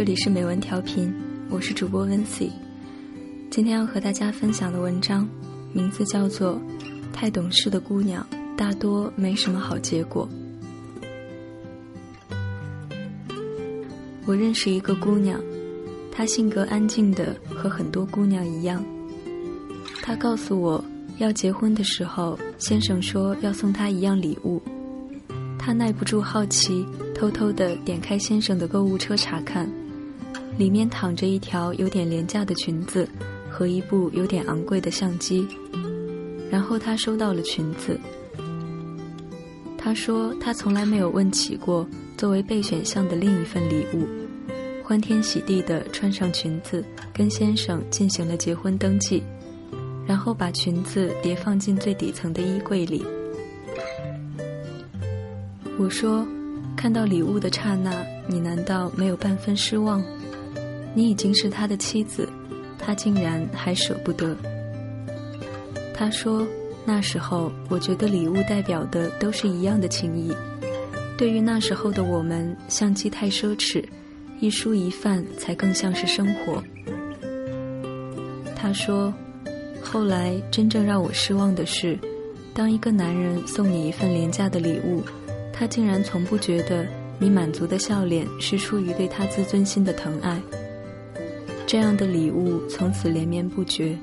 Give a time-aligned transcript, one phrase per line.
[0.00, 1.14] 这里是美文调频，
[1.50, 2.50] 我是主播温 C。
[3.50, 5.28] 今天要和大家分享的文章，
[5.74, 6.54] 名字叫做
[7.12, 8.26] 《太懂事的姑娘
[8.56, 10.26] 大多没什么好结果》。
[14.24, 15.38] 我认识一个姑娘，
[16.10, 18.82] 她性格安静的和很多姑娘一样。
[20.00, 20.82] 她告诉我
[21.18, 24.62] 要结婚的时候，先生说要送她一样礼物。
[25.58, 29.70] 她耐不住好奇，偷偷的点开先生的购物车查看，
[30.56, 33.08] 里面躺着一条有点廉价的裙子
[33.50, 35.46] 和一部有点昂贵的相机。
[36.50, 37.98] 然后她收到了裙子。
[39.78, 44.06] 她说她从来没有问起过作为备选项的另一份礼物，
[44.82, 49.22] 欢天喜地的穿上裙子，跟先生进行了结婚登记，
[50.06, 53.02] 然后把裙子叠放进最底层的衣柜里。
[55.78, 56.26] 我说
[56.76, 60.04] ：“看到礼物的刹那，你难道没有半分失望？
[60.94, 62.28] 你已经是他的妻子，
[62.78, 64.36] 他竟然还舍不得。”
[65.94, 66.46] 他说
[66.84, 70.34] ：“那时候我觉得礼物代表的都是一样的情谊。
[71.16, 73.84] 对于那时候的我们，相机太奢侈，
[74.40, 76.62] 一蔬一饭才更像是生活。”
[78.56, 79.12] 他说
[79.82, 81.98] ：“后来真正让我失望的是，
[82.54, 85.02] 当一个男人送你一份廉价的礼物。”
[85.52, 86.86] 他竟然从不觉得
[87.18, 90.40] 你满足的笑脸是出于对他自尊心的疼爱。
[91.70, 93.96] 这样的礼物从此连绵不绝，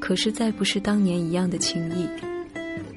[0.00, 2.04] 可是再不是当年一样的情谊。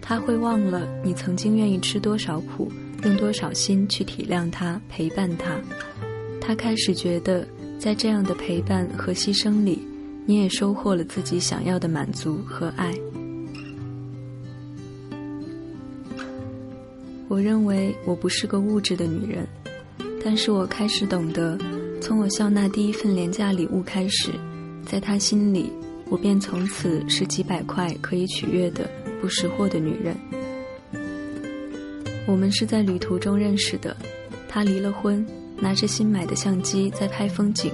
[0.01, 2.71] 他会忘了你曾经愿意吃多少苦，
[3.03, 5.55] 用多少心去体谅他、陪伴他。
[6.41, 9.77] 他开始觉得，在这样的陪伴和牺牲里，
[10.25, 12.91] 你也收获了自己想要的满足和爱。
[17.27, 19.47] 我认为我不是个物质的女人，
[20.25, 21.55] 但是我开始懂得，
[22.01, 24.31] 从我笑纳第一份廉价礼物开始，
[24.85, 25.71] 在他心里，
[26.09, 28.89] 我便从此是几百块可以取悦的
[29.21, 30.15] 不识货的女人。
[32.25, 33.95] 我们是在旅途中认识的，
[34.47, 35.25] 他离了婚，
[35.59, 37.71] 拿着新买的相机在拍风景。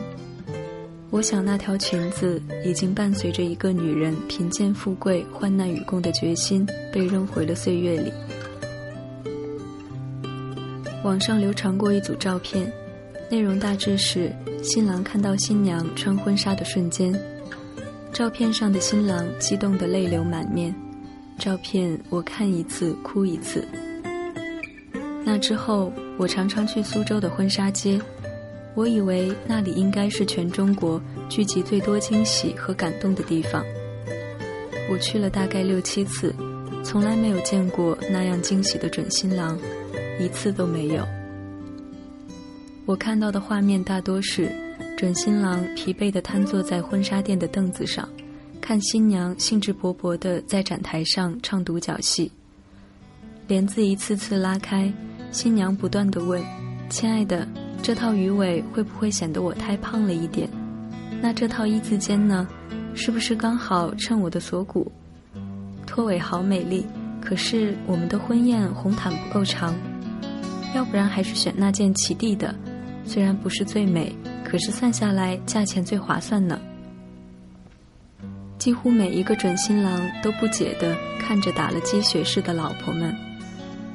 [1.12, 8.12] 我想那条裙子已经伴随着一个女人贫贱富贵、患难与共的决心，被扔回了岁月里。
[11.04, 12.70] 网上流传过一组照片，
[13.30, 14.32] 内容大致是
[14.64, 17.14] 新郎看到新娘穿婚纱的瞬间。
[18.14, 20.74] 照片上的新郎激动得泪流满面，
[21.38, 23.68] 照片我看一次哭一次。
[25.24, 28.00] 那之后，我常常去苏州的婚纱街，
[28.74, 33.66] 我以为那里应该是全中国聚集最多惊喜和感动的地方。
[34.90, 36.34] 我去了大概六七次，
[36.84, 39.60] 从来没有见过那样惊喜的准新郎。
[40.20, 41.06] 一次都没有。
[42.86, 44.48] 我看到的画面大多是
[44.96, 48.08] 准新郎疲惫地瘫坐在婚纱店的凳子上，
[48.62, 52.32] 看新娘兴致勃勃地在展台上唱独角戏。
[53.48, 54.92] 帘子一次次拉开，
[55.32, 56.40] 新娘不断地问
[56.88, 57.48] ：“亲爱的，
[57.82, 60.48] 这套鱼尾会不会显得我太胖了一点？
[61.20, 62.48] 那这套一字肩呢？
[62.94, 64.92] 是不是刚好衬我的锁骨？
[65.88, 66.86] 拖尾好美丽，
[67.20, 69.74] 可是我们的婚宴红毯不够长。”
[70.76, 72.54] 要不然还是选那件齐地的，
[73.06, 76.60] 虽然不是最美，可是算下来价钱最划算呢。
[78.58, 83.16] 几乎每一个准新郎都不解地看着打了鸡血似的老婆们，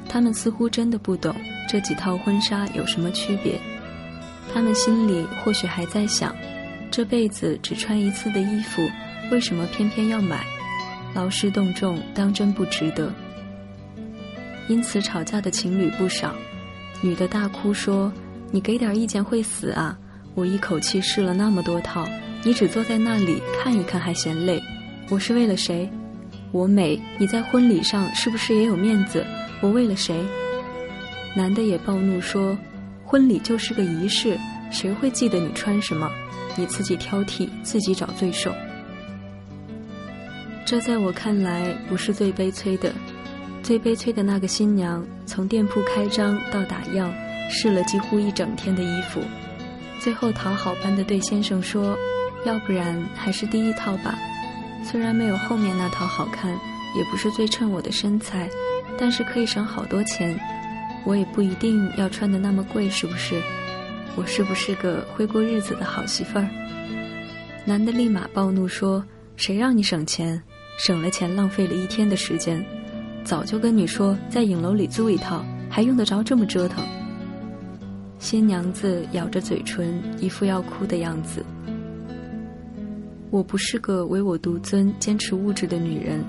[0.07, 1.35] 他们似乎真的不懂
[1.67, 3.59] 这几套婚纱有什么区别。
[4.53, 6.33] 他们心里或许还在想，
[6.89, 8.81] 这辈子只穿一次的衣服，
[9.31, 10.45] 为什么偏偏要买？
[11.13, 13.11] 劳师动众，当真不值得。
[14.69, 16.33] 因此吵架的情侣不少。
[17.01, 18.13] 女的大哭说
[18.51, 19.97] ：“你给点意见会死啊！
[20.35, 22.07] 我一口气试了那么多套，
[22.43, 24.61] 你只坐在那里看一看还嫌累。
[25.09, 25.89] 我是为了谁？
[26.51, 29.25] 我美，你在婚礼上是不是也有面子？
[29.61, 30.21] 我为了谁？”
[31.35, 32.57] 男的也暴怒说
[33.05, 34.37] ：“婚礼就是个仪式，
[34.69, 36.11] 谁会记得你穿什么？
[36.57, 38.53] 你自己挑剔，自己找罪受。”
[40.65, 42.91] 这在我看来不是最悲催的。
[43.63, 47.13] 最悲催的那个新娘，从店铺开张到打样，
[47.51, 49.21] 试了几乎一整天的衣服，
[49.99, 51.97] 最后讨好般的对先生说
[52.45, 54.17] ：“要不然还是第一套吧，
[54.83, 56.49] 虽然没有后面那套好看，
[56.97, 58.49] 也不是最衬我的身材，
[58.97, 60.39] 但是可以省好多钱。
[61.03, 63.41] 我也不一定要穿的那么贵，是不是？
[64.15, 66.47] 我是不是个会过日子的好媳妇儿？”
[67.65, 69.05] 男的立马暴怒说
[69.35, 70.41] ：“谁让你省钱？
[70.79, 72.65] 省了钱，浪费了一天的时间。”
[73.23, 76.83] 早就跟你说，在影楼里租一套，还用得着这么折腾？
[78.21, 81.43] 新娘子咬着嘴唇，一副要哭的样子。
[83.31, 86.23] 我不是个唯我独尊、坚持物质的女人，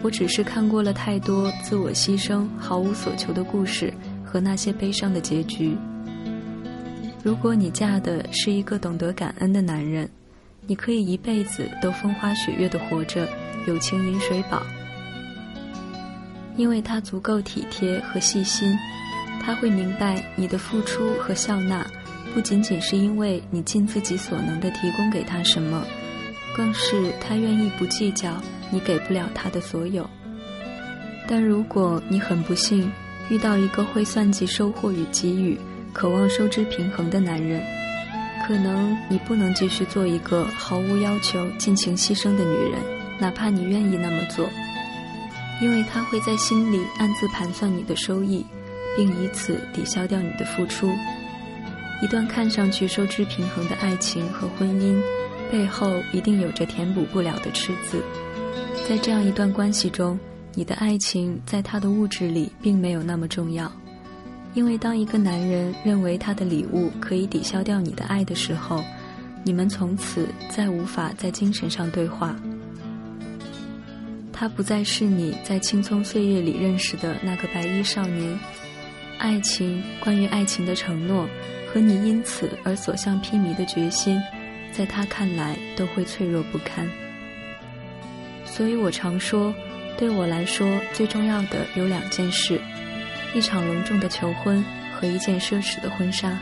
[0.00, 3.92] 我只是看过了太多自我牺牲、毫无所求的故事
[4.24, 5.76] 和那些悲伤的结局。
[7.24, 10.08] 如果你嫁的是一个懂得感恩的男人，
[10.68, 13.28] 你可以一辈子都风花雪月的活着，
[13.66, 14.62] 有情饮水饱，
[16.56, 18.78] 因为他足够体贴和细心，
[19.44, 21.86] 他会明白你的付出和笑纳，
[22.32, 25.84] 不仅仅是因为你尽自己所能的提供给他什么。
[26.56, 30.08] 更是他愿意不计较你给不了他的所有。
[31.26, 32.88] 但如果你很不幸
[33.28, 35.58] 遇到一个会算计收获与给予、
[35.92, 37.60] 渴望收支平衡的男人，
[38.46, 42.80] 可能你不能继续做一个毫无要求、尽情牺牲的女人，
[43.18, 44.48] 哪怕你愿意那么做，
[45.60, 48.46] 因为他会在心里暗自盘算你的收益，
[48.96, 50.92] 并以此抵消掉你的付出。
[52.02, 55.00] 一段看上去收支平衡的爱情和婚姻。
[55.52, 58.02] 背后一定有着填补不了的赤字，
[58.88, 60.18] 在这样一段关系中，
[60.54, 63.70] 你的爱情在他的物质里并没有那么重要，
[64.54, 68.82] 因为当一个男人认为他的礼物可以抵消掉你的爱的时候，
[69.44, 72.34] 你们从此再无法在精神上对话。
[74.32, 78.36] 他不再是你在青葱岁月里认识的那个白衣少年，
[79.24, 81.26] 爱情，关于爱情的承诺，
[81.66, 84.20] 和你因此而所向披靡的决心。
[84.70, 86.86] 在他看来都会脆弱不堪，
[88.44, 89.54] 所以我常说，
[89.96, 92.60] 对我来说最重要的有两件事：
[93.34, 94.62] 一场隆重的求婚
[94.94, 96.38] 和一件奢侈的婚纱。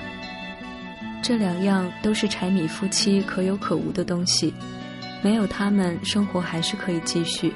[1.22, 4.52] 这两样都是柴米夫妻可有可无的东西，
[5.22, 7.54] 没有他们，生活还是可以继续，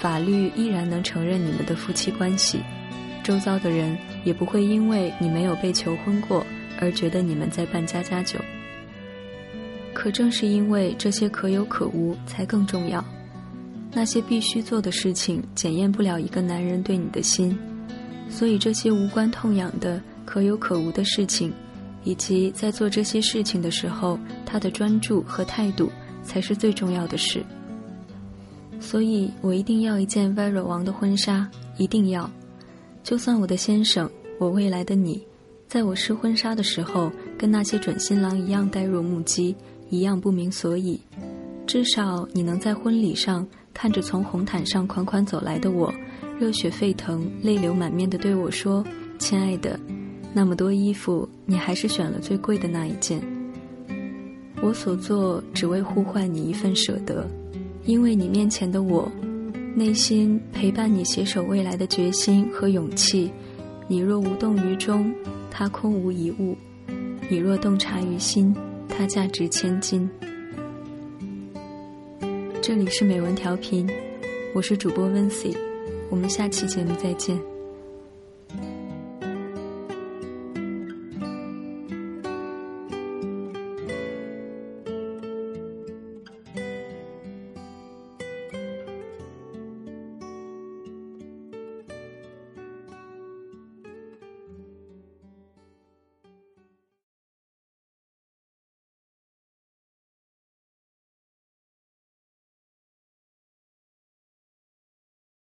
[0.00, 2.60] 法律依然能承认你们的夫妻关系，
[3.22, 6.44] 周遭的人也不会因为你没有被求婚过
[6.80, 8.38] 而觉得你们在办家家酒。
[9.92, 13.04] 可正是因为这些可有可无，才更重要。
[13.92, 17.58] 那些必须做的事情，检验不了一个男人对你的心。
[18.28, 21.52] 所以，这些无关痛痒的可有可无的事情，
[22.04, 25.90] 以及在做这些事情的时候，他的专注和态度，
[26.22, 27.44] 才是最重要的事。
[28.78, 31.46] 所以我一定要一件 Vera 王的婚纱，
[31.76, 32.30] 一定要。
[33.02, 34.08] 就算我的先生，
[34.38, 35.22] 我未来的你，
[35.68, 39.54] 在我试婚纱的时候，跟那些准新郎一样呆若木鸡。
[39.92, 41.00] 一样不明所以，
[41.66, 43.44] 至少你能在婚礼上
[43.74, 45.92] 看着从红毯上款款走来的我，
[46.38, 48.84] 热血沸腾、泪流满面地对我说
[49.18, 49.76] ：“亲爱的，
[50.32, 53.20] 那么多衣服，你还是选了最贵的那一件。
[54.62, 57.26] 我所做只为呼唤你一份舍得，
[57.84, 59.10] 因为你面前的我，
[59.74, 63.30] 内心陪伴你携手未来的决心和勇气。
[63.88, 65.12] 你若无动于衷，
[65.50, 66.54] 他空无一物；
[67.28, 68.54] 你若洞察于心。”
[68.92, 70.06] 它价值千金。
[72.60, 73.88] 这里是美文调频，
[74.52, 75.56] 我是主播温 C，
[76.10, 77.49] 我们下期节目再见。